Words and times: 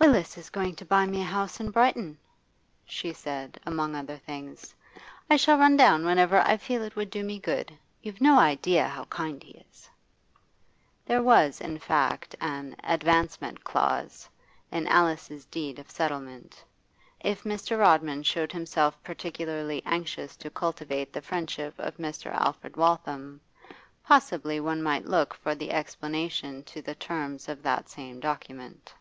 'Willis 0.00 0.38
is 0.38 0.50
going 0.50 0.74
to 0.76 0.84
buy 0.84 1.06
me 1.06 1.20
a 1.22 1.24
house 1.24 1.60
in 1.60 1.70
Brighton,' 1.70 2.18
she 2.84 3.12
said, 3.12 3.60
among 3.64 3.94
other 3.94 4.16
things. 4.16 4.74
'I 5.30 5.36
shall 5.36 5.58
run 5.58 5.76
down 5.76 6.04
whenever 6.04 6.40
I 6.40 6.56
feel 6.56 6.82
it 6.82 6.96
would 6.96 7.10
do 7.10 7.22
me 7.22 7.38
good. 7.38 7.72
You've 8.02 8.20
no 8.20 8.38
idea 8.38 8.88
how 8.88 9.04
kind 9.04 9.40
he 9.42 9.52
is.' 9.70 9.88
There 11.06 11.22
was, 11.22 11.60
in 11.60 11.78
fact, 11.78 12.34
an 12.40 12.74
'advancement 12.82 13.62
clause' 13.62 14.28
in 14.72 14.86
Alice's 14.88 15.44
deed 15.44 15.78
of 15.78 15.90
settlement. 15.90 16.64
If 17.20 17.44
Mr. 17.44 17.78
Rodman 17.78 18.24
showed 18.24 18.50
himself 18.50 19.00
particularly 19.04 19.82
anxious 19.86 20.36
to 20.36 20.50
cultivate 20.50 21.12
the 21.12 21.22
friendship 21.22 21.74
of 21.78 21.98
Mr. 21.98 22.32
Alfred 22.32 22.76
Waltham, 22.76 23.40
possibly 24.04 24.58
one 24.58 24.82
might 24.82 25.06
look 25.06 25.34
for 25.34 25.54
the 25.54 25.70
explanation 25.70 26.64
to 26.64 26.82
the 26.82 26.96
terms 26.96 27.48
of 27.48 27.62
that 27.62 27.88
same 27.88 28.18
document. 28.18 28.92